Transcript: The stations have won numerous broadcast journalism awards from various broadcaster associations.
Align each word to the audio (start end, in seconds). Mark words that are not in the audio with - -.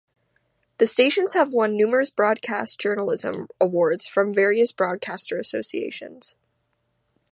The 0.79 0.87
stations 0.87 1.35
have 1.35 1.53
won 1.53 1.77
numerous 1.77 2.09
broadcast 2.09 2.79
journalism 2.81 3.49
awards 3.59 4.07
from 4.07 4.33
various 4.33 4.71
broadcaster 4.71 5.37
associations. 5.37 6.35